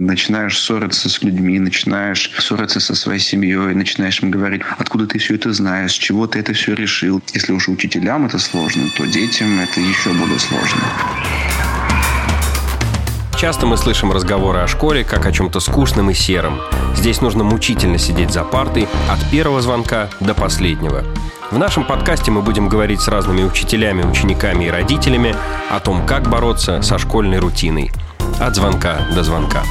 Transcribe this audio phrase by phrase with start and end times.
[0.00, 5.34] начинаешь ссориться с людьми, начинаешь ссориться со своей семьей, начинаешь им говорить, откуда ты все
[5.34, 7.22] это знаешь, чего ты это все решил.
[7.34, 10.80] Если уж учителям это сложно, то детям это еще более сложно.
[13.38, 16.60] Часто мы слышим разговоры о школе как о чем-то скучном и сером.
[16.94, 21.04] Здесь нужно мучительно сидеть за партой от первого звонка до последнего.
[21.50, 25.34] В нашем подкасте мы будем говорить с разными учителями, учениками и родителями
[25.70, 27.90] о том, как бороться со школьной рутиной.
[28.38, 29.62] От звонка до звонка.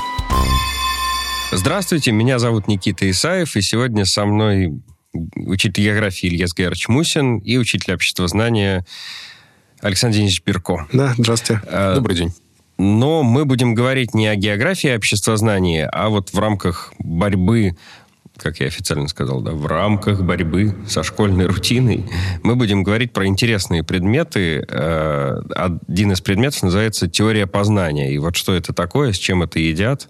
[1.51, 4.81] Здравствуйте, меня зовут Никита Исаев, и сегодня со мной
[5.35, 8.85] учитель географии Илья Георгиевич Мусин и учитель обществознания
[9.81, 10.87] Александр Денисович Пирко.
[10.93, 11.61] Да, здравствуйте.
[11.65, 12.33] А, Добрый день.
[12.77, 17.75] Но мы будем говорить не о географии обществознания, а вот в рамках борьбы
[18.41, 22.05] как я официально сказал, да, в рамках борьбы со школьной рутиной
[22.43, 24.65] мы будем говорить про интересные предметы.
[24.67, 25.41] Э,
[25.87, 28.13] один из предметов называется теория познания.
[28.13, 30.09] И вот что это такое, с чем это едят,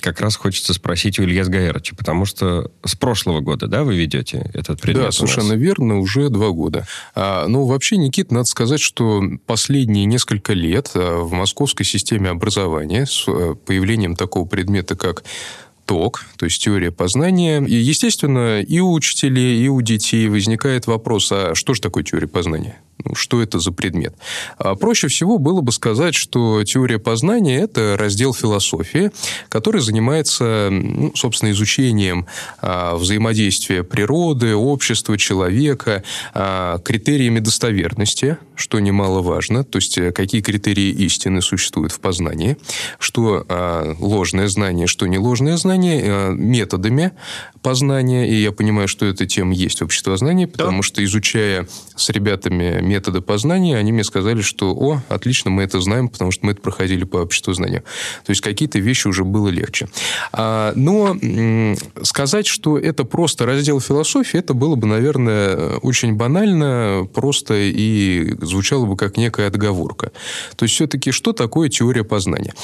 [0.00, 4.50] как раз хочется спросить у Илья Сгаеровича, потому что с прошлого года, да, вы ведете
[4.54, 5.06] этот предмет?
[5.06, 6.86] Да, совершенно верно, уже два года.
[7.14, 13.06] А, ну, вообще, Никит, надо сказать, что последние несколько лет а, в московской системе образования
[13.06, 15.24] с а, появлением такого предмета, как
[15.92, 17.62] ТОК, то есть теория познания.
[17.62, 22.26] И, естественно, и у учителей, и у детей возникает вопрос, а что же такое теория
[22.26, 22.80] познания?
[23.04, 24.14] Ну, что это за предмет?
[24.56, 29.10] А проще всего было бы сказать, что теория познания– это раздел философии,
[29.50, 32.26] который занимается, ну, собственно, изучением
[32.62, 40.90] а, взаимодействия природы, общества, человека, а, критериями достоверности, что немаловажно, то есть э, какие критерии
[40.90, 42.56] истины существуют в познании,
[43.00, 47.10] что а, ложное знание, что не ложное знание, а, методами
[47.62, 50.82] познания, и я понимаю, что эта тема есть в обществознании, потому да.
[50.82, 56.08] что, изучая с ребятами методы познания, они мне сказали, что, о, отлично, мы это знаем,
[56.08, 57.84] потому что мы это проходили по обществу знания.
[58.24, 59.88] То есть какие-то вещи уже было легче.
[60.32, 61.16] А, но
[62.02, 68.86] сказать, что это просто раздел философии, это было бы, наверное, очень банально, просто и звучало
[68.86, 70.12] бы как некая отговорка.
[70.56, 72.54] То есть все-таки что такое теория познания?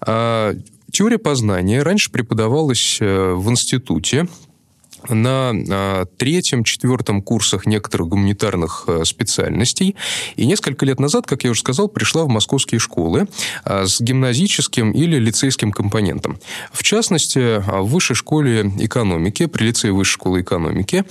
[0.00, 0.54] А,
[0.90, 4.26] Теория познания раньше преподавалась э, в институте
[5.08, 9.96] на а, третьем, четвертом курсах некоторых гуманитарных а, специальностей.
[10.36, 13.28] И несколько лет назад, как я уже сказал, пришла в московские школы
[13.64, 16.38] а, с гимназическим или лицейским компонентом.
[16.72, 21.04] В частности, в высшей школе экономики, при лицее высшей школы экономики,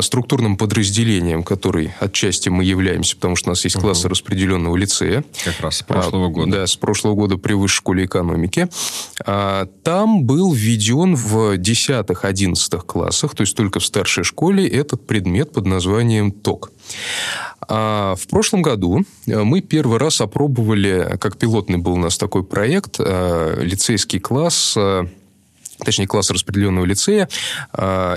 [0.00, 3.86] структурным подразделением, который отчасти мы являемся, потому что у нас есть угу.
[3.86, 5.24] классы распределенного лицея.
[5.44, 6.50] Как раз с прошлого года.
[6.50, 8.68] Да, с прошлого года при высшей школе экономики.
[9.24, 15.52] Там был введен в 10-11 классах классах, то есть только в старшей школе, этот предмет
[15.52, 16.72] под названием ТОК.
[17.68, 22.42] А в прошлом году э, мы первый раз опробовали, как пилотный был у нас такой
[22.42, 25.06] проект, э, лицейский класс э,
[25.84, 27.28] точнее, класс распределенного лицея,
[27.72, 28.16] а,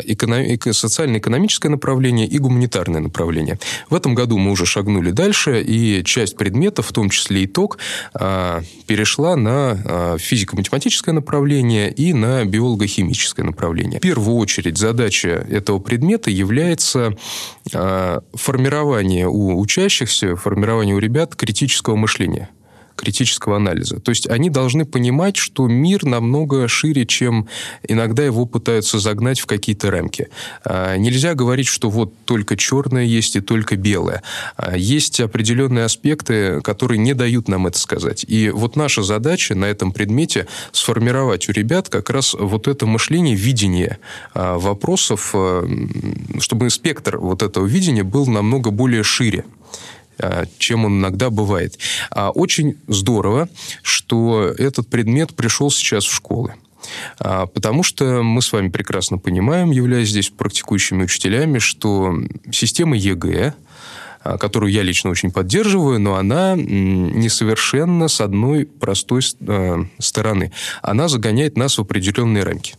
[0.72, 3.59] социально-экономическое направление и гуманитарное направление.
[3.90, 7.78] В этом году мы уже шагнули дальше, и часть предметов, в том числе итог,
[8.13, 14.00] а, перешла на а, физико-математическое направление и на биолого-химическое направление.
[14.00, 17.16] В первую очередь задача этого предмета является
[18.34, 22.50] формирование у учащихся, формирование у ребят критического мышления
[22.96, 24.00] критического анализа.
[24.00, 27.48] То есть они должны понимать, что мир намного шире, чем
[27.88, 30.30] иногда его пытаются загнать в какие-то рамки.
[30.64, 34.22] А, нельзя говорить, что вот только черное есть и только белое.
[34.56, 38.26] А, есть определенные аспекты, которые не дают нам это сказать.
[38.28, 43.36] И вот наша задача на этом предмете сформировать у ребят как раз вот это мышление,
[43.36, 43.98] видение
[44.34, 45.34] а, вопросов,
[46.40, 49.46] чтобы спектр вот этого видения был намного более шире.
[50.19, 51.78] А, чем он иногда бывает.
[52.12, 53.50] А очень здорово,
[53.81, 56.56] что этот предмет пришел сейчас в школы.
[57.19, 62.16] А, потому что мы с вами прекрасно понимаем, являясь здесь практикующими учителями, что
[62.52, 63.53] система ЕГЭ,
[64.40, 69.22] которую я лично очень поддерживаю, но она несовершенна с одной простой
[70.00, 70.53] стороны.
[70.81, 72.76] Она загоняет нас в определенные рамки.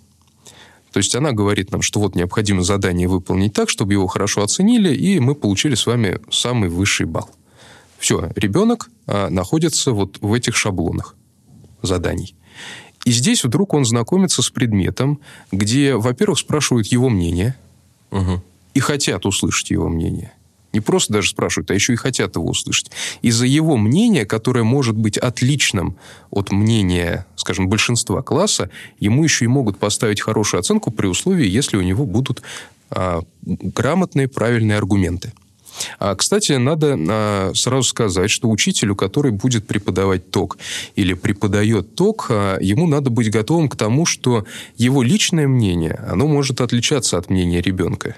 [0.95, 4.95] То есть она говорит нам, что вот необходимо задание выполнить так, чтобы его хорошо оценили,
[4.95, 7.29] и мы получили с вами самый высший балл.
[7.99, 11.17] Все, ребенок а, находится вот в этих шаблонах
[11.83, 12.37] заданий.
[13.05, 15.19] И здесь вдруг он знакомится с предметом,
[15.51, 17.57] где, во-первых, спрашивают его мнение,
[18.13, 18.41] угу.
[18.75, 20.33] и хотят услышать его мнение–
[20.75, 22.91] не просто даже спрашивают, а еще и хотят его услышать.
[23.23, 25.97] Из-за его мнения, которое может быть отличным
[26.31, 31.77] от мнения, скажем, большинства класса, ему еще и могут поставить хорошую оценку при условии, если
[31.77, 32.43] у него будут
[32.91, 35.33] а, грамотные, правильные аргументы.
[35.99, 40.59] А, кстати, надо а, сразу сказать, что учителю, который будет преподавать ток
[40.95, 44.45] или преподает ток, а, ему надо быть готовым к тому, что
[44.77, 48.17] его личное мнение, оно может отличаться от мнения ребенка.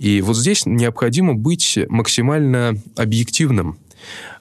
[0.00, 3.76] И вот здесь необходимо быть максимально объективным.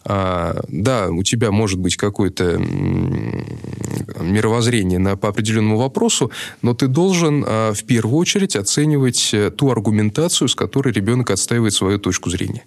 [0.06, 2.58] А, да, у тебя может быть какое-то
[4.22, 9.70] мировоззрение на, по определенному вопросу, но ты должен а, в первую очередь оценивать э, ту
[9.70, 12.64] аргументацию, с которой ребенок отстаивает свою точку зрения.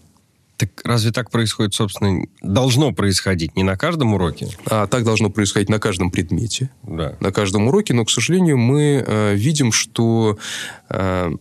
[0.58, 4.48] Так разве так происходит, собственно, должно происходить не на каждом уроке?
[4.66, 7.16] А так должно происходить на каждом предмете, да.
[7.20, 10.38] на каждом уроке, но, к сожалению, мы э, видим, что
[10.90, 11.32] э,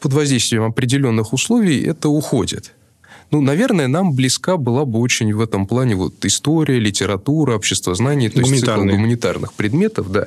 [0.00, 2.72] под воздействием определенных условий это уходит.
[3.32, 8.28] Ну, наверное, нам близка была бы очень в этом плане вот история, литература, общество знаний,
[8.28, 10.26] то есть цикл гуманитарных предметов, да.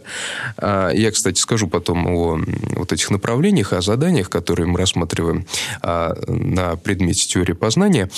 [0.58, 2.40] А, я, кстати, скажу потом о
[2.76, 5.46] вот этих направлениях, о заданиях, которые мы рассматриваем
[5.84, 8.10] а, на предмете теории познания.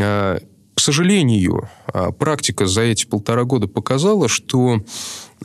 [0.00, 0.40] А,
[0.74, 1.68] к сожалению,
[2.18, 4.82] практика за эти полтора года показала, что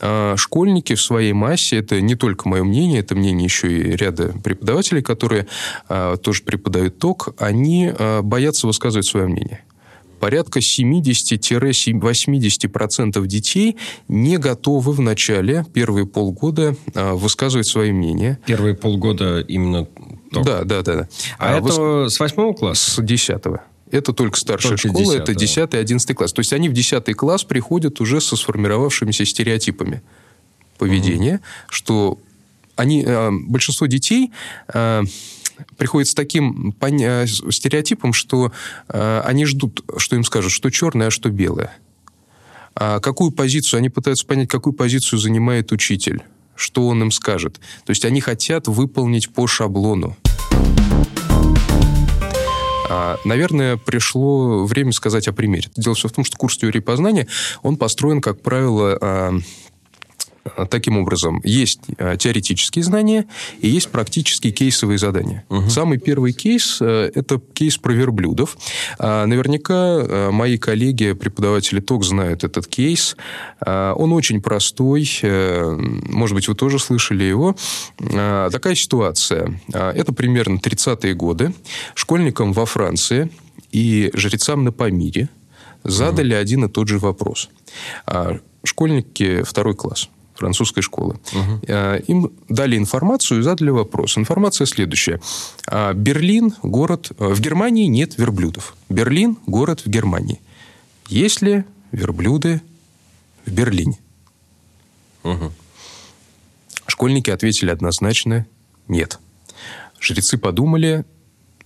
[0.02, 4.34] а, школьники в своей массе, это не только мое мнение, это мнение еще и ряда
[4.44, 5.48] преподавателей, которые
[5.88, 9.64] а, тоже преподают ток, они а, боятся высказывать свое мнение
[10.20, 13.78] порядка 70-80% детей
[14.10, 18.38] не готовы в начале, первые полгода, высказывать свои мнения.
[18.46, 19.88] Первые полгода именно
[20.34, 20.46] ток?
[20.46, 21.08] Да, да, да.
[21.38, 22.14] А, а это выс...
[22.14, 22.92] с восьмого класса?
[22.92, 23.62] С десятого.
[23.92, 26.34] Это только старшая только школа, 10 это 10 11 класс.
[26.34, 30.02] То есть они в 10 класс приходят уже со сформировавшимися стереотипами
[30.78, 31.42] поведения, угу.
[31.70, 32.20] что
[32.76, 34.32] они, э, большинство детей
[34.74, 35.04] э,
[35.78, 38.54] приходят с таким э, стереотипом, что
[38.88, 41.76] они ждут, что им скажут, что черное, а что белое.
[42.76, 46.24] А какую позицию, они пытаются понять, какую позицию занимает учитель,
[46.56, 47.60] что он им скажет.
[47.86, 50.16] То есть они хотят выполнить по шаблону.
[52.90, 55.70] А, наверное, пришло время сказать о примере.
[55.76, 57.28] Дело все в том, что курс теории познания,
[57.62, 59.34] он построен, как правило, а,
[60.70, 61.42] таким образом.
[61.44, 61.82] Есть
[62.18, 63.26] теоретические знания
[63.62, 65.46] и есть практические кейсовые задания.
[65.50, 65.70] Угу.
[65.70, 68.58] Самый первый кейс э,– это кейс про верблюдов.
[69.00, 73.16] Наверняка э, мои коллеги, преподаватели ТОК, знают этот кейс.
[73.66, 75.10] Он очень простой.
[75.22, 77.56] Э, может быть, вы тоже слышали его.
[77.98, 79.60] Такая ситуация.
[79.74, 81.54] Это примерно 30-е годы.
[81.94, 83.30] Школьникам во Франции
[83.72, 85.30] и жрецам на Памире
[85.84, 86.42] задали угу.
[86.42, 87.50] один и тот же вопрос.
[88.64, 90.10] Школьники второй класс–
[90.40, 91.20] французской школы.
[91.34, 91.74] Угу.
[92.08, 94.18] Им дали информацию и задали вопрос.
[94.18, 95.22] Информация следующая.
[95.68, 97.12] А, Берлин– город...
[97.20, 98.76] Э, в Германии нет верблюдов.
[98.90, 100.40] Берлин– город в Германии.
[101.08, 102.62] Есть ли верблюды
[103.46, 103.98] в Берлине?
[105.24, 105.52] Угу.
[106.88, 108.46] Школьники ответили однозначно
[108.88, 109.20] «нет».
[110.00, 111.06] Жрецы подумали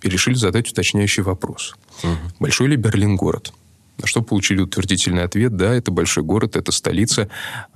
[0.01, 1.75] и решили задать уточняющий вопрос.
[2.03, 2.11] Угу.
[2.39, 3.53] Большой ли Берлин город?
[3.99, 7.29] На что получили утвердительный ответ, да, это большой город, это столица.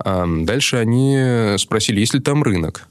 [0.04, 2.88] Дальше они спросили, есть ли там рынок.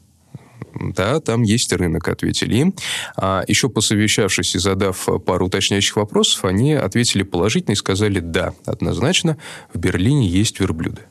[0.79, 2.73] Да, там есть рынок, ответили им.
[3.15, 9.37] А еще посовещавшись и задав пару уточняющих вопросов, они ответили положительно и сказали, да, однозначно,
[9.73, 11.01] в Берлине есть верблюды.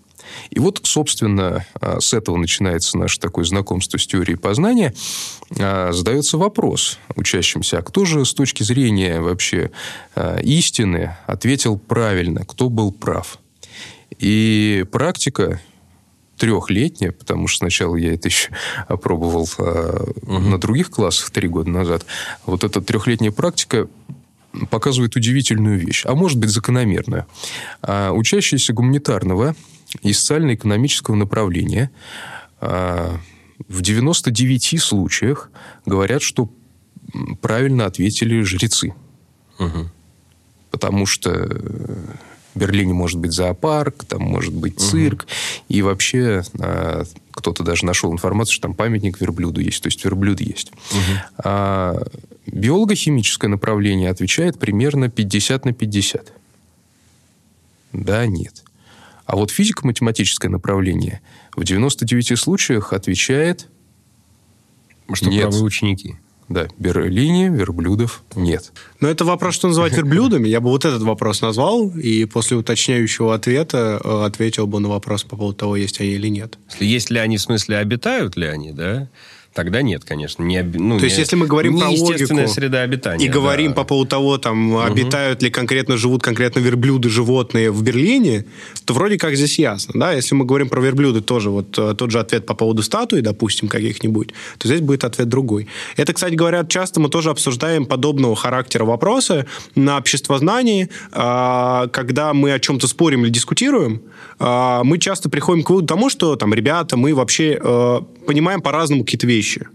[0.51, 4.95] И вот, собственно, а, с этого начинается наше такое знакомство с теорией познания.
[5.59, 9.71] А, задается вопрос учащимся, а кто же с точки зрения вообще
[10.15, 13.39] а, истины ответил правильно, кто был прав?
[14.19, 15.61] И практика
[16.39, 18.51] трехлетняя, потому что сначала я это еще
[18.89, 20.39] опробовал угу.
[20.39, 22.05] на других классах три года назад.
[22.45, 23.89] Вот эта трехлетняя практика
[24.71, 27.27] показывает удивительную вещь, а может быть закономерную.
[27.83, 29.55] А учащиеся гуманитарного
[30.03, 31.91] из социально-экономического направления
[32.61, 33.19] а,
[33.69, 35.51] в 99 случаях
[35.85, 36.51] говорят, что
[37.41, 38.95] правильно ответили жрецы.
[39.59, 39.91] Угу.
[40.71, 41.31] Потому что
[42.55, 45.23] в Берлине может быть зоопарк, там может быть цирк.
[45.23, 45.31] Угу.
[45.69, 49.83] И вообще а, кто-то даже нашел информацию, что там памятник верблюду есть.
[49.83, 50.73] То есть верблюд есть.
[50.73, 51.43] Угу.
[51.45, 52.03] А
[52.47, 56.33] биолого-химическое направление отвечает примерно 50 на 50.
[57.93, 58.66] Да, нет.
[59.27, 61.21] А вот физико-математическое направление
[61.55, 63.69] в 99 случаях отвечает...
[65.13, 65.43] Что нет.
[65.43, 66.17] правы ученики.
[66.49, 68.73] Да, Берлине верблюдов нет.
[69.01, 70.49] Но это вопрос, что называть верблюдами.
[70.49, 75.25] Я бы вот этот вопрос назвал, и после уточняющего ответа э, ответил бы на вопрос
[75.25, 76.59] по поводу того, есть они или нет.
[76.79, 79.09] Есть ли они, в смысле, обитают ли они, да?
[79.57, 80.43] Тогда нет, конечно.
[80.43, 83.25] Не, ну, То есть, не- если мы говорим про логику среда обитания.
[83.25, 83.77] и говорим да.
[83.77, 88.45] по поводу того, там, обитают ли конкретно, живут конкретно верблюды, животные в Берлине,
[88.85, 90.13] то вроде как здесь ясно, да?
[90.13, 93.69] Если мы говорим про верблюды, тоже вот э, тот же ответ по поводу статуи, допустим,
[93.69, 95.69] каких-нибудь, то здесь будет ответ другой.
[95.97, 102.53] Это, кстати говоря, часто мы тоже обсуждаем подобного характера вопросы на обществознании, а, когда мы
[102.53, 104.03] о чем-то спорим или дискутируем,
[104.39, 109.05] а, мы часто приходим к выводу тому, что там, ребята, мы вообще э, понимаем по-разному
[109.05, 109.67] какие-то вещи.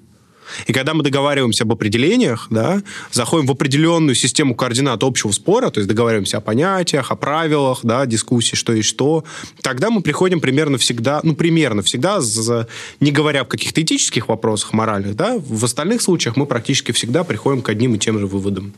[0.67, 2.81] И когда мы договариваемся об определениях, да,
[3.11, 8.05] заходим в определенную систему координат общего спора, то есть договариваемся о понятиях, о правилах, да,
[8.05, 9.23] дискуссии, что и что,
[9.61, 12.67] тогда мы приходим примерно всегда, ну, примерно всегда, за-
[12.99, 17.61] не говоря в каких-то этических вопросах, моральных, да, в остальных случаях мы практически всегда приходим
[17.61, 18.73] к одним и тем же выводам.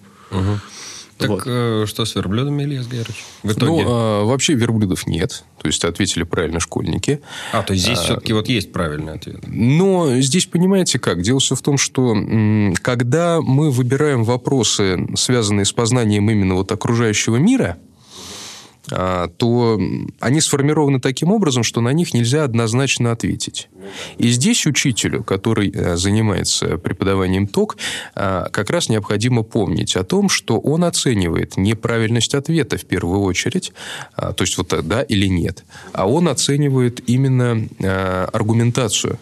[1.18, 1.44] Так Вот.
[1.46, 3.24] э, что с верблюдами, Илья Сгерович?
[3.44, 3.84] В итоге?
[3.84, 5.44] Ну, а, вообще верблюдов нет.
[5.62, 7.22] То есть, ответили правильно школьники.
[7.52, 9.42] а, то есть здесь все-таки вот есть правильный ответ.
[9.48, 11.22] Но здесь понимаете как?
[11.22, 12.16] Дело все в том, что
[12.82, 17.93] когда мы выбираем вопросы, связанные с познанием именно вот окружающего мира, а,
[18.90, 23.70] то м, они сформированы таким образом, что на них нельзя однозначно ответить.
[24.18, 27.78] И здесь учителю, который э, занимается преподаванием ТОК,
[28.16, 33.72] а, как раз необходимо помнить о том, что он оценивает неправильность ответа в первую очередь,
[34.16, 35.64] а, то есть вот так, да или нет,
[35.94, 39.20] а он оценивает именно а, аргументацию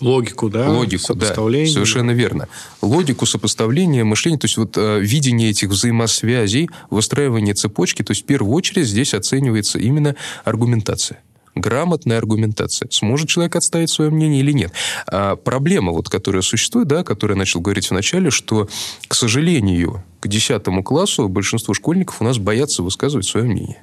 [0.00, 0.70] Логику, да?
[0.70, 1.72] логику, да, сопоставление.
[1.72, 2.48] совершенно верно.
[2.82, 8.26] Логику сопоставления мышления, то есть вот э, видение этих взаимосвязей, выстраивание цепочки, то есть в
[8.26, 11.20] первую очередь здесь оценивается именно аргументация.
[11.54, 12.88] Грамотная аргументация.
[12.90, 14.72] Сможет человек отставить свое мнение или нет?
[15.06, 18.68] А проблема, вот, которая существует, да, которую я начал говорить в начале, что,
[19.08, 23.82] к сожалению, к 10 классу большинство школьников у нас боятся высказывать свое мнение.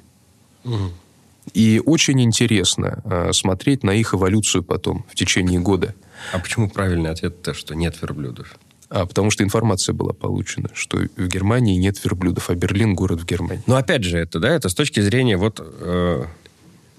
[1.54, 5.94] И очень интересно э, смотреть на их эволюцию потом, в течение года.
[6.32, 8.56] А почему правильный ответ-то, что нет верблюдов?
[8.90, 13.26] А, потому что информация была получена, что в Германии нет верблюдов, а Берлин город в
[13.26, 13.62] Германии.
[13.66, 16.24] Но опять же, это, да, это с точки зрения вот э,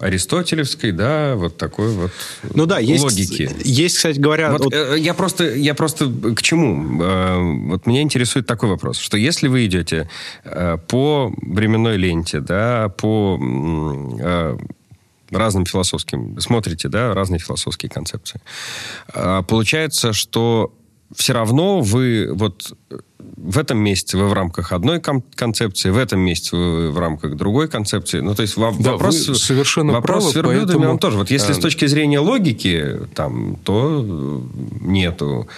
[0.00, 2.10] аристотелевской, да, вот такой вот
[2.54, 3.50] Ну да, есть, логики.
[3.64, 4.50] есть, кстати говоря...
[4.50, 7.02] Вот, вот- э, я просто, я просто к чему?
[7.02, 7.38] Э,
[7.68, 10.08] вот меня интересует такой вопрос, что если вы идете
[10.44, 14.56] э, по временной ленте, да, по э,
[15.30, 18.40] разным философским, смотрите, да, разные философские концепции,
[19.14, 20.72] э, получается, что
[21.14, 22.72] все равно вы вот
[23.36, 27.36] в этом месяце вы в рамках одной кон- концепции, в этом месяце вы в рамках
[27.36, 28.20] другой концепции.
[28.20, 31.18] Ну, то есть во- Да, вопрос, вы совершенно вопрос правы, с верблюдами, поэтому, он тоже.
[31.18, 34.40] Вот если э, с точки зрения логики, там, то э,
[34.82, 35.48] нету.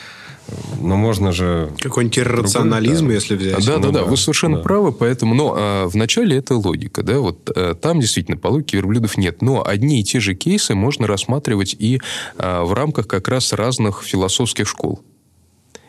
[0.80, 1.70] Но можно же...
[1.80, 3.14] Какой-нибудь иррационализм, да.
[3.14, 3.64] если взять.
[3.64, 4.62] Да, ну да, да, да, вы совершенно да.
[4.62, 9.16] правы, поэтому, но а, вначале это логика, да, вот а, там действительно по логике верблюдов
[9.16, 12.00] нет, но одни и те же кейсы можно рассматривать и
[12.36, 15.00] а, в рамках как раз разных философских школ.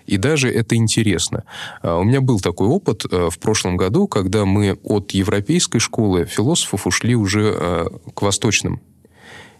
[0.05, 1.43] И даже это интересно.
[1.81, 6.25] А, У меня был такой опыт а, в прошлом году, когда мы от европейской школы
[6.25, 8.81] философов ушли уже а, к восточным.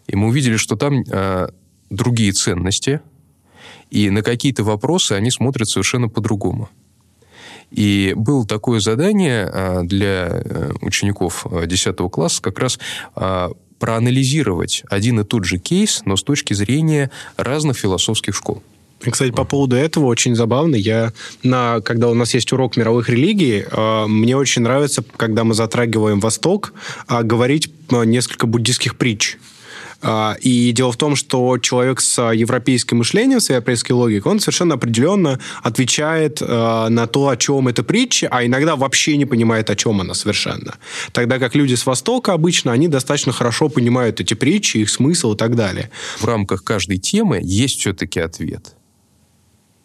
[0.08, 1.50] И мы увидели, что там а,
[1.90, 3.02] другие ценности,
[3.90, 6.70] и на какие-то вопросы они смотрят совершенно по-другому.
[7.72, 12.78] И было такое задание для э, учеников а, 10 класса как раз
[13.80, 18.64] проанализировать один и тот же кейс, но с точки зрения разных философских школ.
[19.10, 20.76] Кстати, по поводу этого очень забавно.
[20.76, 21.12] Я,
[21.44, 26.20] на, когда у нас есть урок мировых религий, э, мне очень нравится, когда мы затрагиваем
[26.20, 26.74] Восток,
[27.08, 29.38] э, говорить э, несколько буддийских притч.
[30.04, 34.40] А, И дело в том, что человек с а, европейским мышлением, с европейской логикой, он
[34.42, 39.70] совершенно определенно отвечает э, на то, о чем эта притча, а иногда вообще не понимает,
[39.70, 40.76] о чем она совершенно.
[41.14, 45.38] Тогда как люди с Востока обычно, они достаточно хорошо понимают эти притчи, их смысл и
[45.38, 45.90] так далее.
[46.20, 48.76] В рамках каждой темы есть все-таки ответ,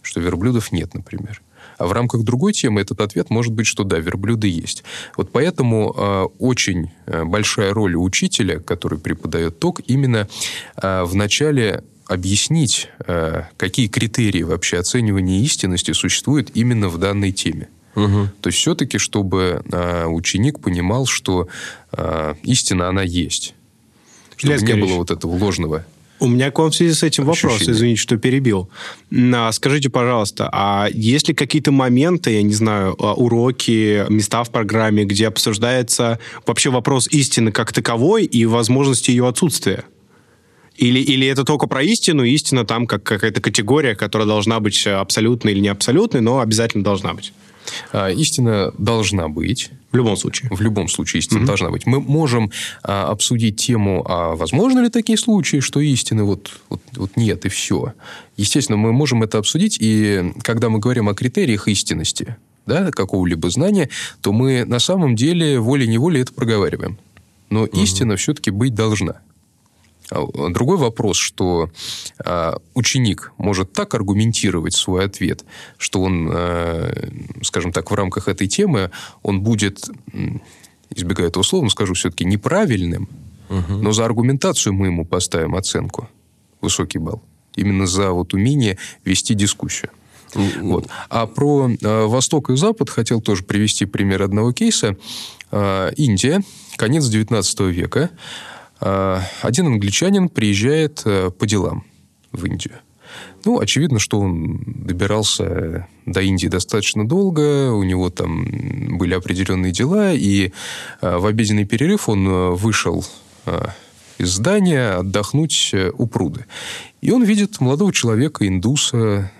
[0.08, 1.42] что верблюдов нет, например.
[1.76, 4.84] А в рамках другой темы этот ответ может быть, что да, верблюды есть.
[5.16, 10.26] Вот поэтому э, очень э, большая роль учителя, который преподает ток, именно
[10.80, 17.68] э, в начале объяснить, э, какие критерии вообще оценивания истинности существуют именно в данной теме.
[18.40, 21.48] То есть все-таки, чтобы э, ученик понимал, что
[21.92, 23.54] э, истина, она есть.
[24.36, 25.84] Чтобы Илья не было Сергеевич, вот этого ложного
[26.20, 27.72] У меня к вам в связи с этим вопрос, Ощущение.
[27.74, 28.68] извините, что перебил.
[29.34, 34.50] А, Скажите, пожалуйста, а есть ли какие-то моменты, я не знаю, а, уроки, места в
[34.50, 39.84] программе, где обсуждается вообще вопрос истины как таковой и возможности ее отсутствия?
[40.76, 45.52] Или, или это только про истину, истина там как какая-то категория, которая должна быть абсолютной
[45.52, 47.32] или не абсолютной, но обязательно должна быть?
[47.92, 49.70] А, истина должна быть.
[49.90, 50.50] В любом случае.
[50.50, 51.46] В любом случае истина угу.
[51.46, 51.86] должна быть.
[51.86, 52.50] Мы можем
[52.82, 57.48] а, обсудить тему, а возможно ли такие случаи, что истины вот, вот, вот нет и
[57.48, 57.94] все.
[58.36, 63.88] Естественно, мы можем это обсудить, и когда мы говорим о критериях истинности, да, какого-либо знания,
[64.20, 66.98] то мы на самом деле волей-неволей это проговариваем.
[67.50, 67.80] Но угу.
[67.80, 69.20] истина все-таки быть должна.
[70.10, 71.70] А, другой вопрос, что
[72.24, 75.44] э, ученик может так аргументировать свой ответ,
[75.76, 77.10] что он, э,
[77.42, 78.90] скажем так, в рамках этой темы,
[79.22, 79.88] он будет,
[80.90, 83.08] избегая этого слова, скажу все-таки неправильным,
[83.48, 83.74] угу.
[83.74, 86.08] но за аргументацию мы ему поставим оценку,
[86.60, 87.22] высокий балл.
[87.56, 89.90] Именно за вот умение вести дискуссию.
[90.34, 90.88] Вот.
[91.08, 94.96] А про э, Восток и Запад хотел тоже привести пример одного кейса.
[95.50, 96.42] Э, Индия,
[96.76, 98.10] конец 19 века.
[98.80, 101.84] Э, один англичанин приезжает э, по делам
[102.32, 102.74] в Индию.
[103.44, 110.12] Ну, очевидно, что он добирался до Индии достаточно долго, у него там были определенные дела,
[110.12, 110.52] и
[111.00, 113.04] э, в обеденный перерыв он вышел
[114.18, 116.44] из здания отдохнуть у пруды.
[117.00, 119.30] И он видит молодого человека, индуса,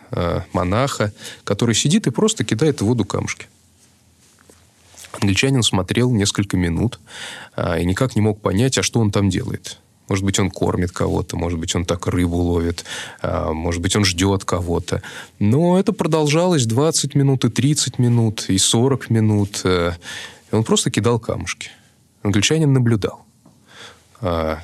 [0.55, 1.13] монаха,
[1.45, 3.49] который сидит и просто кидает в воду камушки.
[5.21, 7.01] Англичанин смотрел несколько минут
[7.57, 9.79] э, и никак не мог понять, а что он там делает.
[10.09, 12.87] Может быть, он кормит кого-то, может быть, он так рыбу ловит,
[13.23, 15.03] может быть, он ждет кого-то.
[15.39, 19.63] Но это продолжалось 20 минут, и 30 минут, и 40 минут.
[19.67, 19.93] И
[20.51, 21.73] он просто кидал камушки.
[22.23, 23.27] Англичанин наблюдал.
[24.19, 24.63] По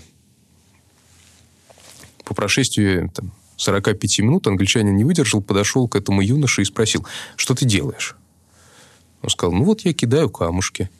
[2.34, 7.06] прошествии там, 45 минут англичанин не выдержал, подошел к этому юноше и спросил,
[7.36, 8.16] что ты делаешь?
[9.24, 10.90] Он сказал, ну вот я кидаю камушки.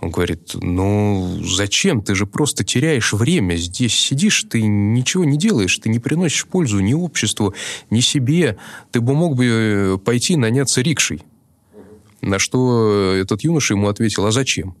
[0.00, 2.00] Он говорит, ну зачем?
[2.00, 3.56] Ты же просто теряешь время.
[3.56, 7.54] Здесь сидишь, ты ничего не делаешь, ты не приносишь пользу ни обществу,
[7.90, 8.56] ни себе.
[8.92, 11.22] Ты бы мог бы э, пойти наняться рикшей.
[12.22, 14.74] На что этот юноша ему ответил, а зачем?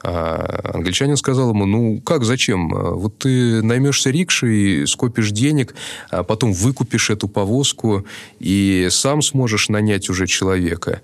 [0.00, 2.68] А англичанин сказал ему, ну как, зачем?
[2.68, 5.74] Вот ты наймешься рикшей, скопишь денег,
[6.10, 8.06] а потом выкупишь эту повозку
[8.38, 11.00] и сам сможешь нанять уже человека.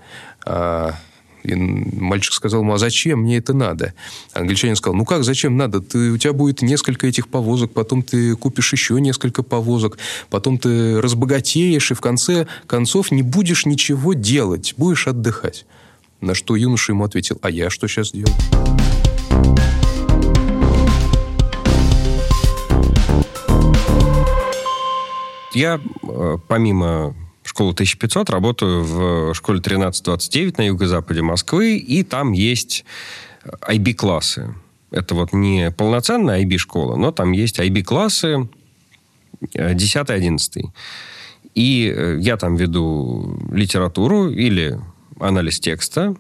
[0.47, 0.95] А
[1.45, 3.95] и мальчик сказал ему, а зачем мне это надо?
[4.33, 5.81] Англичанин сказал, ну как, зачем надо?
[5.81, 9.99] Ты, у тебя будет несколько этих повозок, потом ты купишь еще несколько повозок,
[10.31, 15.67] потом ты разбогатеешь, и в конце концов не будешь ничего делать, будешь отдыхать.
[16.21, 18.35] На что юноша ему ответил, а я что сейчас делаю?
[25.53, 27.15] Я, э, помимо
[27.55, 32.85] школы 1500, работаю в школе 1329 на юго-западе Москвы, и там есть
[33.45, 34.57] IB-классы.
[34.91, 38.49] Это вот не полноценная IB-школа, но там есть IB-классы
[39.55, 40.49] 10-11.
[40.57, 40.61] Э,
[41.55, 44.81] и э, я там веду литературу или
[45.21, 46.17] анализ текста,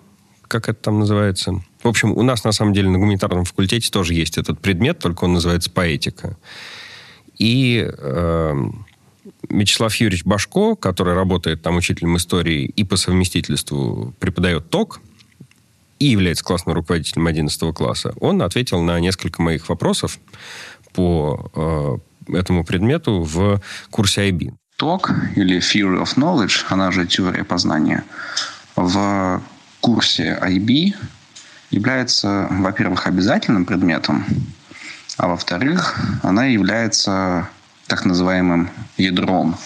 [0.46, 1.64] как это там называется.
[1.82, 5.24] В общем, у нас на самом деле на гуманитарном факультете тоже есть этот предмет, только
[5.24, 6.36] он называется поэтика.
[7.38, 8.54] И э,
[9.48, 15.00] Вячеслав Юрьевич Башко, который работает там учителем истории и по совместительству преподает ТОК,
[15.98, 20.18] и является классным руководителем 11 класса, он ответил на несколько моих вопросов
[20.92, 21.50] по
[22.28, 23.60] э, этому предмету в
[23.90, 24.52] курсе IB.
[24.76, 28.04] ТОК или Theory of Knowledge, она же теория познания,
[28.76, 29.40] в
[29.80, 30.94] курсе IB
[31.70, 34.24] является, во-первых, обязательным предметом,
[35.16, 37.48] а во-вторых, она является
[37.94, 39.56] так называемым ядром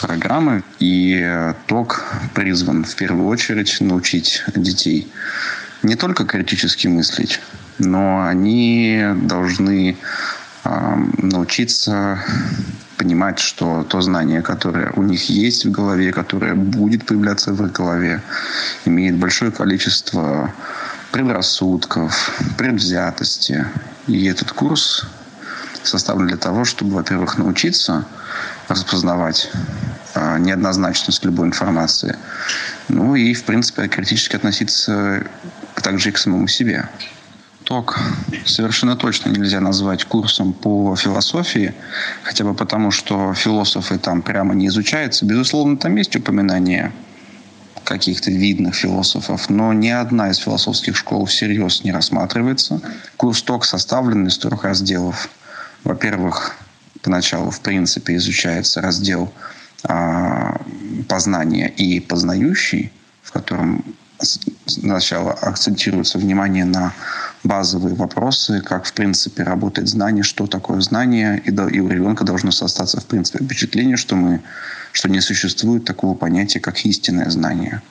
[0.00, 5.10] программы, и ТОК призван в первую очередь научить детей
[5.82, 7.40] не только критически мыслить,
[7.78, 9.96] но они должны
[10.64, 12.20] э, научиться
[12.96, 17.72] понимать, что то знание, которое у них есть в голове, которое будет появляться в их
[17.72, 18.22] голове,
[18.84, 20.54] имеет большое количество
[21.10, 23.66] предрассудков, предвзятости.
[24.06, 25.06] И этот курс
[25.86, 28.04] составлен для того, чтобы, во-первых, научиться
[28.68, 29.50] распознавать
[30.14, 32.16] э, неоднозначность любой информации,
[32.88, 35.24] ну и, в принципе, критически относиться
[35.82, 36.88] также и к самому себе.
[37.64, 37.98] ТОК
[38.44, 41.74] совершенно точно нельзя назвать курсом по философии,
[42.22, 45.24] хотя бы потому, что философы там прямо не изучаются.
[45.24, 46.92] Безусловно, там есть упоминания
[47.84, 52.80] каких-то видных философов, но ни одна из философских школ всерьез не рассматривается.
[53.16, 55.28] Курс ТОК составлен из трех разделов.
[55.84, 56.56] Во-первых,
[57.02, 59.32] поначалу, в принципе, изучается раздел
[59.84, 60.60] а,
[61.08, 62.90] познания и познающий,
[63.22, 63.84] в котором
[64.66, 66.92] сначала акцентируется внимание на
[67.42, 72.48] базовые вопросы, как, в принципе, работает знание, что такое знание, и, и у ребенка должно
[72.48, 74.40] остаться, в принципе, впечатление, что, мы,
[74.92, 77.82] что не существует такого понятия, как истинное знание.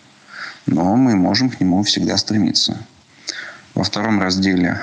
[0.66, 2.78] но мы можем к нему всегда стремиться.
[3.76, 4.80] Во втором разделе,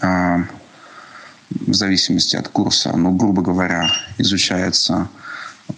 [0.00, 0.44] а,
[1.50, 5.08] в зависимости от курса, ну, грубо говоря, изучается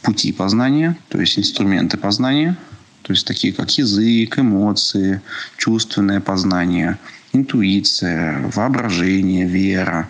[0.02, 2.56] пути познания, то есть инструменты познания,
[3.02, 5.22] то есть такие как язык, эмоции,
[5.56, 6.98] чувственное познание,
[7.32, 10.08] интуиция, воображение, вера.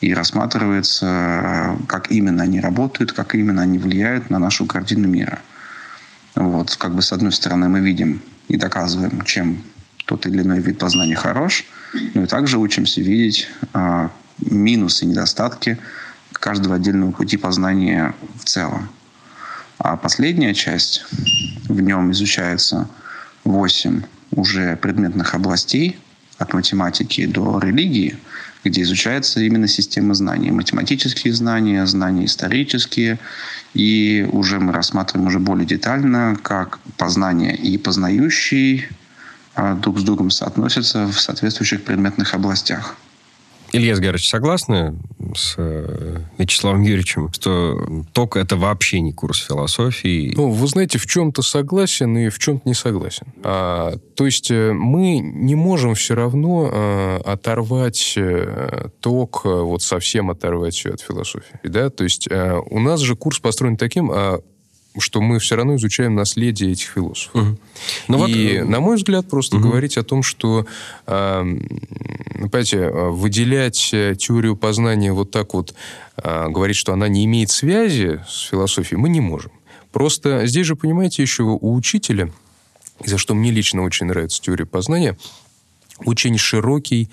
[0.00, 5.40] И рассматривается, как именно они работают, как именно они влияют на нашу картину мира.
[6.34, 9.62] Вот, как бы с одной стороны мы видим и доказываем, чем
[10.06, 11.66] тот или иной вид познания хорош,
[12.14, 15.78] но и также учимся видеть а, минусы, недостатки
[16.32, 18.88] каждого отдельного пути познания в целом.
[19.78, 21.04] А последняя часть,
[21.68, 22.88] в нем изучается
[23.44, 25.98] 8 уже предметных областей,
[26.40, 28.16] от математики до религии,
[28.64, 30.50] где изучается именно система знаний.
[30.50, 33.18] Математические знания, знания исторические.
[33.74, 38.86] И уже мы рассматриваем уже более детально, как познание и познающий
[39.54, 42.96] а, друг с другом соотносятся в соответствующих предметных областях.
[43.72, 44.96] Илья Сгарович, согласны
[45.34, 50.32] с э, Вячеславом Юрьевичем, что ток это вообще не курс философии?
[50.34, 53.26] Ну, вы знаете, в чем-то согласен и в чем-то не согласен.
[53.44, 58.18] А, то есть э, мы не можем все равно а, оторвать
[59.00, 61.60] ток, вот совсем оторвать все от философии.
[61.62, 61.90] Да?
[61.90, 64.40] То есть а, у нас же курс построен таким, а,
[64.98, 67.34] что мы все равно изучаем наследие этих философов.
[67.34, 67.58] Угу.
[68.08, 68.68] Ну, и, вот...
[68.68, 69.68] на мой взгляд, просто угу.
[69.68, 70.66] говорить о том, что,
[71.06, 71.42] э,
[72.34, 75.74] понимаете, выделять теорию познания вот так вот,
[76.16, 79.52] э, говорить, что она не имеет связи с философией, мы не можем.
[79.92, 82.30] Просто здесь же, понимаете, еще у учителя,
[83.04, 85.16] за что мне лично очень нравится теория познания,
[86.04, 87.10] очень широкий,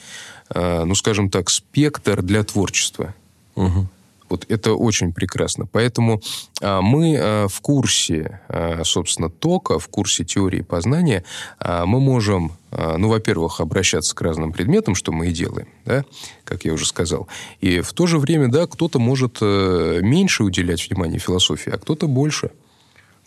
[0.50, 3.13] э, ну, скажем так, спектр для творчества.
[3.56, 3.88] Угу.
[4.30, 5.66] Вот это очень прекрасно.
[5.66, 6.22] Поэтому
[6.62, 11.24] а, мы а, в курсе, а, собственно, тока, в курсе теории познания,
[11.60, 16.04] а, мы можем, а, ну, во-первых, обращаться к разным предметам, что мы и делаем, да,
[16.44, 17.28] как я уже сказал.
[17.62, 22.08] И в то же время, да, кто-то может а, меньше уделять внимание философии, а кто-то
[22.08, 22.52] больше.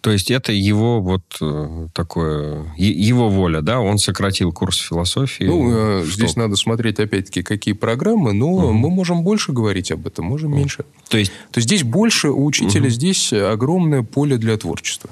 [0.01, 3.81] То есть это его вот э, такое, его воля, да?
[3.81, 5.45] Он сократил курс философии.
[5.45, 8.73] Ну, э, здесь надо смотреть, опять-таки, какие программы, но угу.
[8.73, 10.59] мы можем больше говорить об этом, можем угу.
[10.59, 10.85] меньше.
[11.09, 11.33] То есть...
[11.51, 12.91] То есть здесь больше у учителя, угу.
[12.91, 15.11] здесь огромное поле для творчества.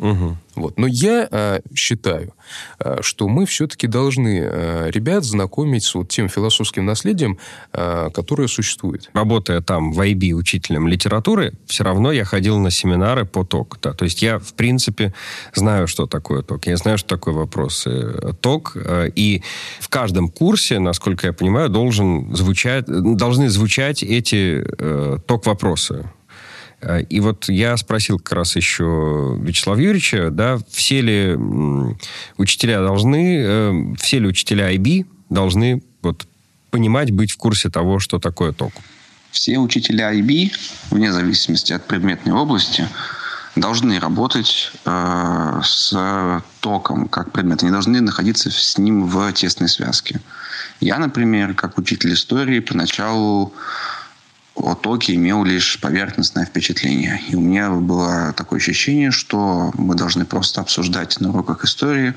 [0.00, 0.36] Угу.
[0.56, 0.78] Вот.
[0.78, 2.32] Но я э, считаю,
[2.78, 7.38] э, что мы все-таки должны э, ребят знакомить с вот тем философским наследием,
[7.72, 9.10] э, которое существует.
[9.12, 13.78] Работая там в IB учителем литературы, все равно я ходил на семинары по ТОК.
[13.82, 13.92] Да.
[13.92, 15.12] То есть я, в принципе,
[15.54, 16.66] знаю, что такое ТОК.
[16.66, 18.72] Я знаю, что такое вопросы э, ТОК.
[18.76, 19.42] Э, и
[19.80, 26.08] в каждом курсе, насколько я понимаю, должен звучать, должны звучать эти э, ТОК-вопросы.
[26.80, 31.36] Э, и вот я спросил как раз еще Вячеслава Юрьевича, да, все ли
[32.36, 36.26] учителя должны, э, все ли учителя IB должны вот,
[36.70, 38.72] понимать, быть в курсе того, что такое ток?
[39.30, 40.52] Все учителя IB,
[40.90, 42.88] вне зависимости от предметной области,
[43.56, 47.62] должны работать э, с током как предмет.
[47.62, 50.20] Они должны находиться с ним в тесной связке.
[50.80, 53.52] Я, например, как учитель истории, поначалу
[54.54, 57.20] о токе имел лишь поверхностное впечатление.
[57.28, 62.14] И у меня было такое ощущение, что мы должны просто обсуждать на уроках истории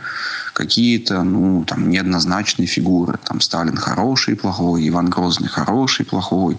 [0.54, 3.18] какие-то, ну, там, неоднозначные фигуры.
[3.24, 6.58] Там, Сталин хороший, плохой, Иван Грозный хороший, плохой.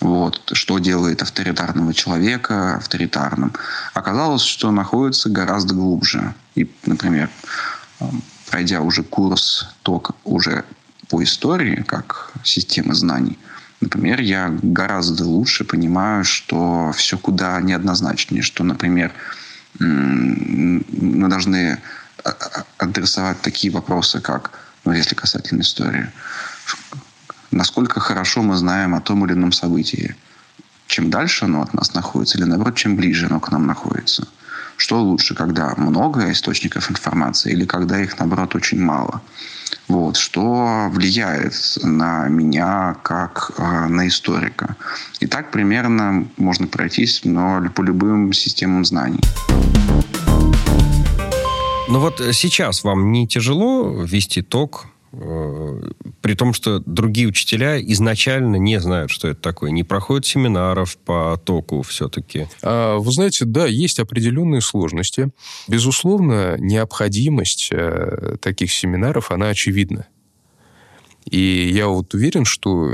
[0.00, 0.50] Вот.
[0.52, 3.52] Что делает авторитарного человека авторитарным.
[3.94, 6.34] Оказалось, что находится гораздо глубже.
[6.54, 7.28] И, например,
[8.50, 10.64] пройдя уже курс ток уже
[11.08, 13.38] по истории, как система знаний,
[13.80, 19.12] Например, я гораздо лучше понимаю, что все куда неоднозначнее, что, например,
[19.78, 21.78] мы должны
[22.78, 24.50] адресовать такие вопросы, как,
[24.84, 26.10] ну, если касательно истории,
[27.50, 30.16] насколько хорошо мы знаем о том или ином событии.
[30.88, 34.26] Чем дальше оно от нас находится, или наоборот, чем ближе оно к нам находится.
[34.76, 39.20] Что лучше, когда много источников информации или когда их, наоборот, очень мало?
[39.88, 44.76] Вот, что влияет на меня как э, на историка.
[45.20, 49.20] И так примерно можно пройтись но по любым системам знаний.
[51.88, 58.56] Ну вот сейчас вам не тяжело вести ток Э, при том, что другие учителя изначально
[58.56, 62.46] не знают, что это такое, не проходят семинаров по току все-таки.
[62.62, 65.30] А, вы знаете, да, есть определенные сложности.
[65.66, 70.06] Безусловно, необходимость э, таких семинаров, она очевидна.
[71.30, 72.90] И я вот уверен, что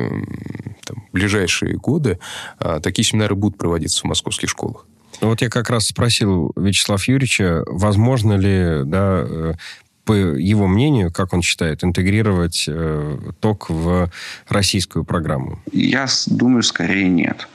[0.84, 2.18] там, в ближайшие годы
[2.58, 4.86] а, такие семинары будут проводиться в московских школах.
[5.20, 9.54] Вот я как раз спросил Вячеслава Юрьевича, возможно ли да, э,
[10.04, 14.10] по его мнению, как он считает, интегрировать э, ТОК в
[14.48, 15.58] российскую программу?
[15.72, 17.48] Я думаю, скорее нет.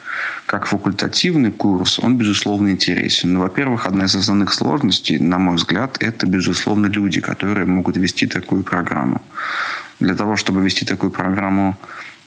[0.45, 3.33] Как факультативный курс он, безусловно, интересен.
[3.33, 8.25] Но, во-первых, одна из основных сложностей, на мой взгляд, это, безусловно, люди, которые могут вести
[8.27, 9.21] такую программу.
[9.99, 11.77] Для того, чтобы вести такую программу,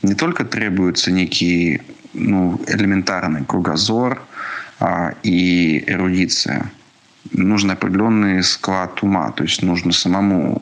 [0.03, 1.83] не только требуется некий
[2.13, 4.23] ну, элементарный кругозор
[4.79, 6.71] а, и эрудиция–
[7.31, 9.31] нужен определенный склад ума.
[9.33, 10.61] То есть нужно самому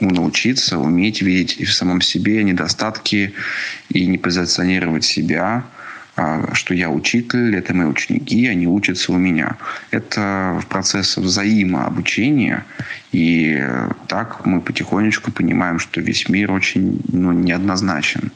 [0.00, 3.34] научиться, уметь видеть и в самом себе недостатки
[3.88, 5.64] и не позиционировать себя,
[6.16, 9.56] а, что я учитель, это мои ученики, они учатся у меня.
[9.92, 12.64] Это процесс взаимообучения,
[13.12, 13.64] и
[14.08, 18.32] так мы потихонечку понимаем, что весь мир очень ну, неоднозначен.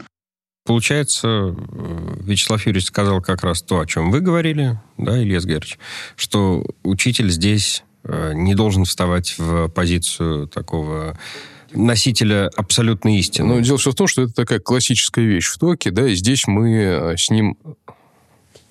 [0.65, 1.55] Получается, э,
[2.21, 5.79] Вячеслав Юрьевич сказал как раз то, о чем вы говорили, да, Илья Сгерович,
[6.15, 11.19] что учитель здесь э, не должен вставать в позицию такого
[11.73, 13.55] носителя абсолютной истины.
[13.55, 16.47] Ну, дело все в том, что это такая классическая вещь в токе, да, и здесь
[16.47, 17.57] мы э, с ним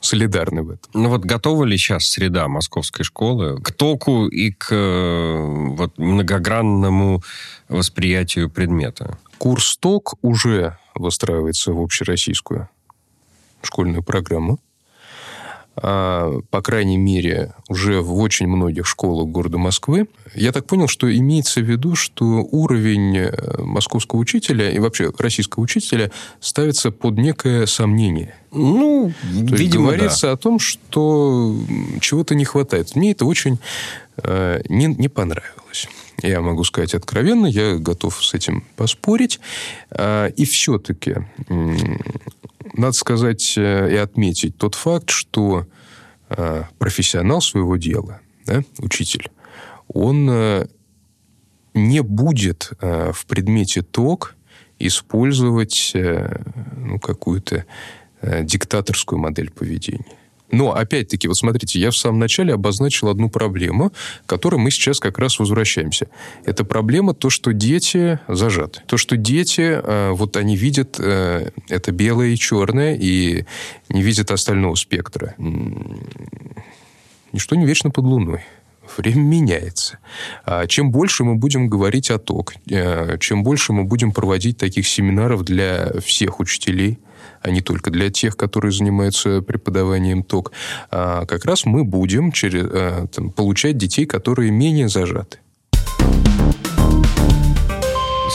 [0.01, 0.91] солидарны в этом.
[0.93, 7.23] Ну вот готова ли сейчас среда московской школы к току и к вот, многогранному
[7.69, 9.17] восприятию предмета?
[9.37, 12.67] Курс ТОК уже выстраивается в общероссийскую
[13.61, 14.59] школьную программу.
[15.77, 20.07] А, по крайней мере, уже в очень многих школах города Москвы.
[20.36, 25.63] Я так понял, что имеется в виду, что уровень э, московского учителя и вообще российского
[25.63, 28.36] учителя ставится под некое сомнение.
[28.51, 29.13] Ну,
[29.47, 30.34] То видимо, говорится да.
[30.34, 31.55] о том, что
[32.01, 32.95] чего-то не хватает.
[32.97, 33.57] Мне это очень
[34.17, 35.88] э, не, не понравилось.
[36.21, 39.39] Я могу сказать откровенно, я готов с этим поспорить.
[39.89, 41.15] А, и все-таки
[42.74, 45.67] надо сказать э, и отметить тот факт, что
[46.30, 49.30] а, профессионал своего дела, да, учитель,
[49.88, 50.67] он э,
[51.74, 54.36] не будет э, в предмете ТОК
[54.80, 57.65] использовать ну, какую-то
[58.24, 60.06] диктаторскую модель поведения.
[60.51, 63.91] Но, опять-таки, вот смотрите, я в самом начале обозначил одну проблему,
[64.25, 66.07] к которой мы сейчас как раз возвращаемся.
[66.45, 68.81] Это проблема то, что дети зажаты.
[68.85, 73.45] То, что дети, э, вот они видят э, это белое и черное, и
[73.89, 75.35] не видят остального спектра.
[77.31, 78.43] Ничто не вечно под луной
[78.97, 79.99] время меняется.
[80.45, 84.87] А чем больше мы будем говорить о ТОК, э, чем больше мы будем проводить таких
[84.87, 86.99] семинаров для всех учителей,
[87.41, 90.51] а не только для тех, которые занимаются преподаванием ТОК,
[90.89, 95.39] а как раз мы будем через, а, там, получать детей, которые менее зажаты.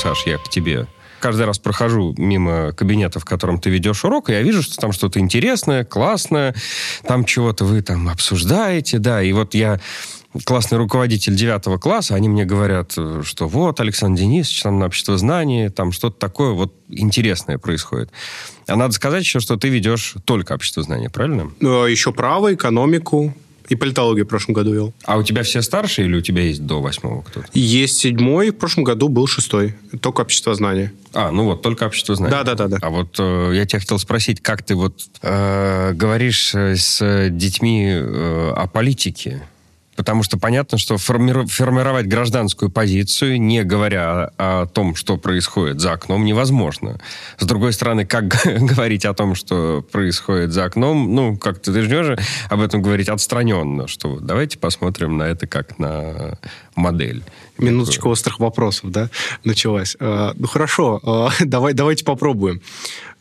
[0.02, 0.86] Саш, я к тебе
[1.20, 4.92] каждый раз прохожу мимо кабинета, в котором ты ведешь урок, и я вижу, что там
[4.92, 6.54] что-то интересное, классное,
[7.06, 9.80] там чего-то вы там обсуждаете, да, и вот я
[10.44, 15.68] классный руководитель девятого класса, они мне говорят, что вот, Александр Денисович, там на общество знаний,
[15.68, 18.10] там что-то такое вот интересное происходит.
[18.66, 21.50] А надо сказать еще, что ты ведешь только общество знаний, правильно?
[21.60, 23.34] Ну, а еще право, экономику,
[23.68, 24.94] и политологию в прошлом году вел.
[25.04, 27.46] А у тебя все старшие или у тебя есть до восьмого кто-то?
[27.52, 29.74] Есть седьмой, в прошлом году был шестой.
[30.00, 30.92] Только общество знания.
[31.12, 32.30] А, ну вот, только общество знаний.
[32.30, 32.68] Да, да, да.
[32.68, 32.78] да.
[32.80, 38.52] А вот э, я тебя хотел спросить, как ты вот э, говоришь с детьми э,
[38.54, 39.42] о политике?
[39.96, 45.92] Потому что понятно, что форми- формировать гражданскую позицию, не говоря о, том, что происходит за
[45.92, 46.98] окном, невозможно.
[47.38, 52.04] С другой стороны, как говорить о том, что происходит за окном, ну, как-то ты же
[52.04, 52.18] же
[52.50, 56.38] об этом говорить отстраненно, что давайте посмотрим на это как на
[56.74, 57.22] модель.
[57.58, 59.08] Минуточка острых вопросов, да,
[59.44, 59.96] началась.
[59.98, 62.60] Э, ну, хорошо, э, давай, давайте попробуем.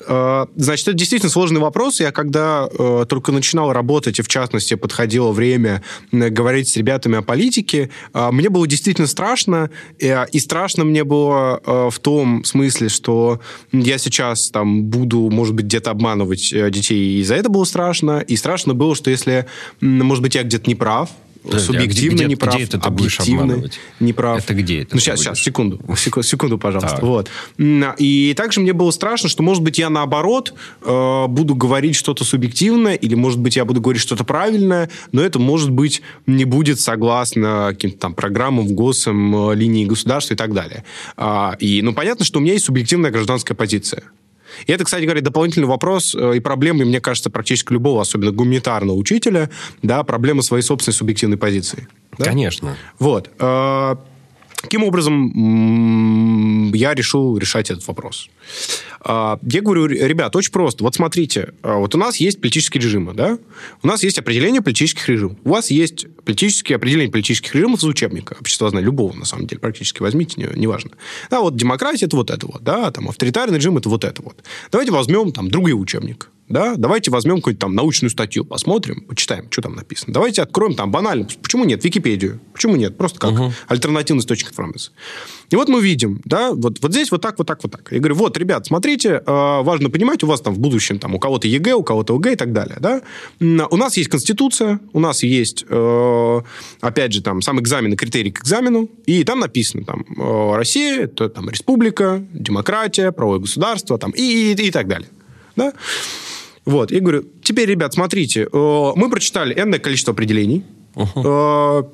[0.06, 2.00] Э, значит, это действительно сложный вопрос.
[2.00, 2.68] Я когда
[3.08, 8.68] только начинал работать, и в частности подходило время говорить с ребятами о политике, мне было
[8.68, 9.70] действительно страшно.
[10.00, 13.40] И страшно мне было в том смысле, что
[13.72, 18.20] я сейчас там буду, может быть, где-то обманывать детей, и за это было страшно.
[18.20, 19.46] И страшно было, что если,
[19.82, 21.10] может быть, я где-то не прав,
[21.46, 23.64] Подожди, субъективно а где, неправ, где это ты объективно
[24.00, 24.44] неправ.
[24.44, 24.96] Это где это?
[24.96, 26.98] Ну, сейчас, сейчас, секунду, секунду, секунду пожалуйста.
[26.98, 27.04] Так.
[27.04, 27.30] Вот.
[27.58, 32.96] И также мне было страшно, что, может быть, я наоборот э, буду говорить что-то субъективное,
[32.96, 37.68] или, может быть, я буду говорить что-то правильное, но это, может быть, не будет согласно
[37.70, 40.84] каким-то там программам, ГОСам, э, линии государства и так далее.
[41.18, 44.04] А, и, ну, понятно, что у меня есть субъективная гражданская позиция.
[44.66, 48.96] И это, кстати говоря, дополнительный вопрос э, и проблемы, мне кажется, практически любого, особенно гуманитарного
[48.96, 49.50] учителя,
[49.82, 51.88] да, проблема своей собственной субъективной позиции.
[52.18, 52.26] Да?
[52.26, 52.78] Конечно.
[53.00, 53.30] Вот.
[54.66, 58.30] Каким образом я решил решать этот вопрос?
[59.00, 60.84] А, я говорю, ребят, очень просто.
[60.84, 63.38] Вот смотрите, а, вот у нас есть политические режимы, да?
[63.84, 65.38] У нас есть определение политических режимов.
[65.44, 69.60] У вас есть политические определения политических режимов из учебника общества знания, любого, на самом деле,
[69.60, 70.90] практически возьмите, неважно.
[70.90, 74.24] Не да, вот демократия– это вот это вот, да, там авторитарный режим– это вот это
[74.24, 74.44] вот.
[74.72, 79.64] Давайте возьмем там другой учебник да, давайте возьмем какую-то там научную статью, посмотрим, почитаем, что
[79.64, 80.14] там написано.
[80.14, 83.54] Давайте откроем там банально, почему нет, Википедию, почему нет, просто как угу.
[83.68, 84.92] альтернативный источник информации.
[85.50, 87.92] И вот мы видим, да, вот, вот здесь вот так, вот так, вот так.
[87.92, 91.20] Я говорю, вот, ребят, смотрите, э, важно понимать, у вас там в будущем там у
[91.20, 93.02] кого-то ЕГЭ, у кого-то ОГЭ и так далее, да.
[93.40, 96.42] У нас есть Конституция, у нас есть, э,
[96.82, 101.06] опять же, там сам экзамен и критерий к экзамену, и там написано, там, э, Россия,
[101.06, 105.10] это там республика, демократия, правовое государство, там, и, и, и так далее,
[105.56, 105.74] да.
[106.66, 110.64] Вот, я говорю, теперь, ребят, смотрите, э, мы прочитали энное количество определений.
[110.96, 111.88] Uh-huh.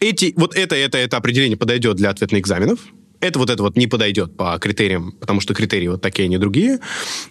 [0.00, 2.80] Эти, вот это, это, это определение подойдет для ответных экзаменов.
[3.20, 6.38] Это вот это вот не подойдет по критериям, потому что критерии вот такие, а не
[6.38, 6.78] другие.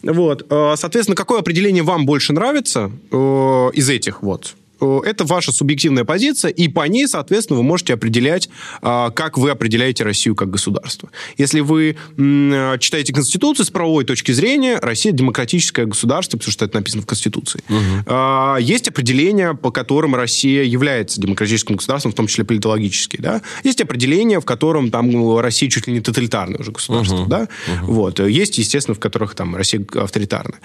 [0.02, 0.46] Вот.
[0.50, 4.56] Э, соответственно, какое определение вам больше нравится из этих вот?
[4.80, 8.50] Э, это ваша субъективная позиция, и по ней, соответственно, вы можете определять,
[8.82, 11.10] а, как вы определяете Россию как государство.
[11.38, 17.04] Если вы читаете Конституцию с правовой точки зрения, Россия демократическое государство, потому что это написано
[17.04, 17.63] в Конституции.
[17.70, 18.60] Угу.
[18.60, 23.18] Есть определения, по которым Россия является демократическим государством, в том числе политологически.
[23.18, 23.42] Да?
[23.63, 27.22] Есть определения, в котором там Россия чуть ли не тоталитарное уже государство.
[27.22, 27.30] Угу.
[27.30, 27.48] Да?
[27.82, 27.94] Угу.
[27.94, 28.20] Вот.
[28.20, 30.60] Есть, естественно, в которых там Россия авторитарная.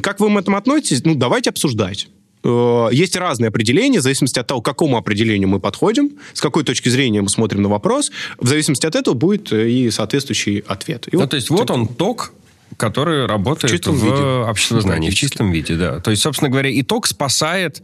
[0.00, 1.04] Как вы к этому относитесь?
[1.04, 2.08] Ну, давайте обсуждать.
[2.44, 6.64] Э, есть разные определения, в зависимости от того, к какому определению мы подходим, с какой
[6.64, 8.12] точки зрения мы смотрим на вопрос.
[8.38, 11.08] В зависимости от этого будет э, и соответствующий ответ.
[11.08, 12.32] И ну, вот, то есть вот он ток,
[12.76, 14.50] который работает в, чистом в виде.
[14.50, 16.00] обществознании, в чистом виде, да.
[16.00, 17.82] То есть, собственно говоря, итог спасает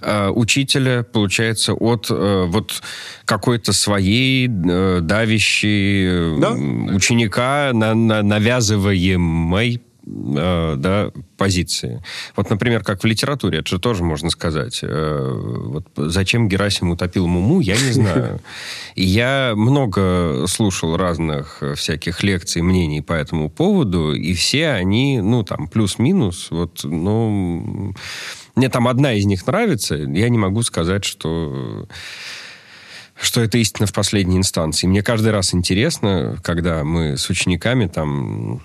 [0.00, 2.82] э, учителя, получается, от э, вот
[3.24, 6.52] какой-то своей э, давящей э, да?
[6.52, 12.02] ученика на, на, навязываемой да, позиции.
[12.36, 14.80] Вот, например, как в литературе, это же тоже можно сказать.
[14.82, 18.40] Э, вот зачем Герасим утопил Муму, я не знаю.
[18.94, 25.44] И я много слушал разных всяких лекций, мнений по этому поводу, и все они, ну,
[25.44, 27.94] там, плюс-минус, вот, ну...
[28.54, 31.86] Мне там одна из них нравится, я не могу сказать, что
[33.22, 34.86] что это истина в последней инстанции.
[34.86, 38.62] Мне каждый раз интересно, когда мы с учениками там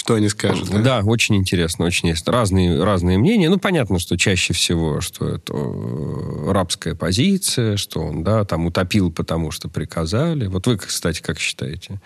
[0.00, 0.70] что они скажут?
[0.70, 3.50] Да, да очень интересно, очень есть разные, разные мнения.
[3.50, 9.12] Ну, понятно, что чаще всего, что это э, рабская позиция, что он, да, там утопил,
[9.12, 10.46] потому что приказали.
[10.46, 12.00] Вот вы, кстати, как считаете,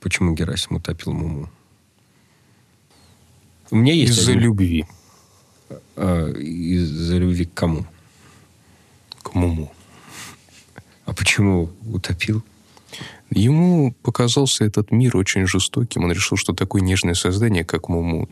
[0.00, 1.48] почему Герасим утопил Муму?
[3.70, 4.18] У меня есть...
[4.18, 4.42] Из-за один...
[4.42, 4.84] любви.
[5.94, 7.86] А, из-за любви к кому?
[9.22, 9.72] К Муму.
[11.04, 12.42] А почему утопил?
[13.30, 16.04] Ему показался этот мир очень жестоким.
[16.04, 18.28] Он решил, что такое нежное создание, как Муму,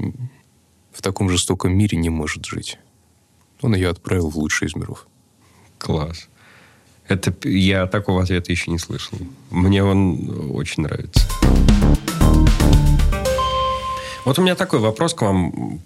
[0.93, 2.79] в таком жестоком мире не может жить.
[3.61, 5.07] Он ее отправил в лучший из миров.
[5.79, 6.29] Класс.
[7.09, 9.19] Это я такого ответа еще не слышал.
[9.51, 11.29] Мне он очень нравится.
[14.25, 15.81] Вот у меня такой вопрос к вам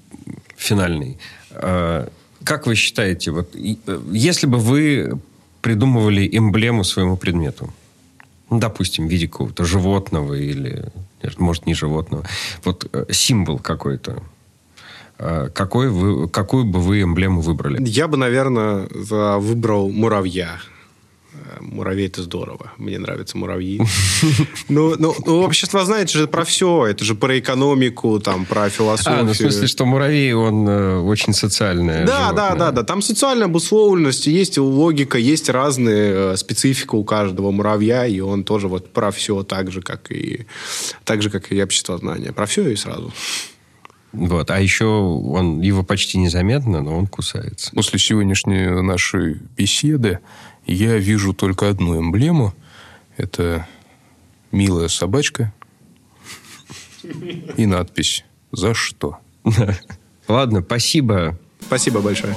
[0.57, 1.19] финальный.
[1.51, 2.09] А,
[2.45, 3.77] как вы считаете, вот э,
[4.13, 5.19] если бы вы
[5.61, 7.73] придумывали эмблему своему предмету,
[8.51, 10.91] допустим, в виде какого-то животного или,
[11.39, 12.25] может, не животного.
[12.65, 14.23] Вот э, символ какой-то.
[15.19, 17.83] А какой вы, какую бы вы эмблему выбрали?
[17.85, 18.89] Я бы, наверное,
[19.39, 20.59] выбрал муравья.
[21.79, 22.73] Муравей это здорово.
[22.77, 23.81] Мне нравятся муравьи.
[24.69, 26.87] Ну, ну, ну, общество, знаете же, про все.
[26.87, 29.21] Это же про экономику, там, про философию.
[29.21, 32.05] А, ну, в смысле, что муравей, он э, очень социальный.
[32.05, 32.83] Да, да, да, да.
[32.83, 38.69] Там социальная обусловленность, есть логика, есть разные э, специфика у каждого муравья, и он тоже
[38.69, 40.47] вот про все так же, как и,
[41.05, 42.33] так же, как и общество знания.
[42.33, 43.13] Про все и сразу.
[44.13, 44.51] Вот.
[44.51, 47.71] А еще он, его почти незаметно, но он кусается.
[47.75, 50.21] После сегодняшней нашей беседы
[50.69, 52.55] я вижу только одну эмблему.
[53.17, 53.67] Это
[54.53, 55.53] милая собачка
[57.57, 59.19] и надпись «За что?».
[60.29, 61.39] Ладно, спасибо.
[61.61, 62.35] Спасибо большое.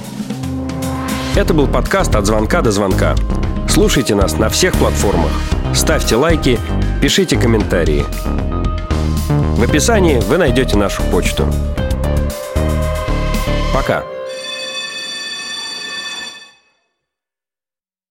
[1.36, 3.14] Это был подкаст «От звонка до звонка».
[3.68, 5.32] Слушайте нас на всех платформах.
[5.74, 6.58] Ставьте лайки,
[7.00, 8.04] пишите комментарии.
[9.56, 11.46] В описании вы найдете нашу почту.
[13.72, 14.04] Пока.